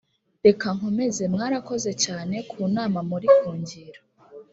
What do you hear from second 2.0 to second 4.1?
cyane kunama muri kungira